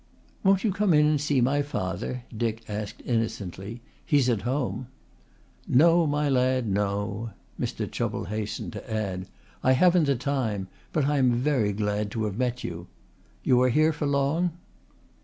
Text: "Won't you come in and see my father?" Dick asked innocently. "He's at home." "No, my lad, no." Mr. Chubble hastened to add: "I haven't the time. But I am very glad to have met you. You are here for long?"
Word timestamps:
"Won't 0.43 0.63
you 0.63 0.71
come 0.73 0.95
in 0.95 1.05
and 1.05 1.21
see 1.21 1.41
my 1.41 1.61
father?" 1.61 2.23
Dick 2.35 2.63
asked 2.67 3.03
innocently. 3.05 3.83
"He's 4.03 4.29
at 4.29 4.41
home." 4.41 4.87
"No, 5.67 6.07
my 6.07 6.27
lad, 6.27 6.67
no." 6.67 7.29
Mr. 7.59 7.85
Chubble 7.85 8.25
hastened 8.25 8.73
to 8.73 8.91
add: 8.91 9.27
"I 9.61 9.73
haven't 9.73 10.05
the 10.05 10.15
time. 10.15 10.69
But 10.91 11.05
I 11.05 11.19
am 11.19 11.33
very 11.33 11.71
glad 11.71 12.09
to 12.13 12.23
have 12.23 12.35
met 12.39 12.63
you. 12.63 12.87
You 13.43 13.61
are 13.61 13.69
here 13.69 13.93
for 13.93 14.07
long?" 14.07 14.53